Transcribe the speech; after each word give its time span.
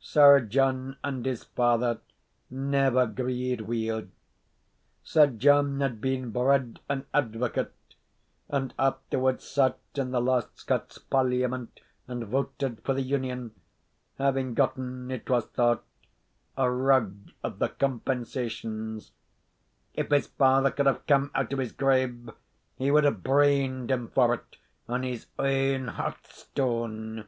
Sir 0.00 0.40
John 0.40 0.96
and 1.04 1.24
his 1.24 1.44
father 1.44 2.00
never 2.50 3.06
'greed 3.06 3.60
weel. 3.60 4.08
Sir 5.04 5.28
John 5.28 5.78
had 5.80 6.00
been 6.00 6.32
bred 6.32 6.80
an 6.88 7.06
advocate, 7.14 7.72
and 8.48 8.74
afterward 8.80 9.40
sat 9.40 9.78
in 9.94 10.10
the 10.10 10.20
last 10.20 10.58
Scots 10.58 10.98
Parliament 10.98 11.78
and 12.08 12.24
voted 12.24 12.82
for 12.82 12.94
the 12.94 13.00
Union, 13.02 13.54
having 14.18 14.54
gotten, 14.54 15.08
it 15.12 15.30
was 15.30 15.46
thought, 15.46 15.84
a 16.56 16.68
rug 16.68 17.30
of 17.44 17.60
the 17.60 17.68
compensations 17.68 19.12
if 19.94 20.10
his 20.10 20.26
father 20.26 20.72
could 20.72 20.86
have 20.86 21.06
come 21.06 21.30
out 21.32 21.52
of 21.52 21.60
his 21.60 21.70
grave 21.70 22.28
he 22.74 22.90
would 22.90 23.04
have 23.04 23.22
brained 23.22 23.88
him 23.92 24.08
for 24.08 24.34
it 24.34 24.56
on 24.88 25.04
his 25.04 25.28
awn 25.38 25.86
hearthstane. 25.90 27.24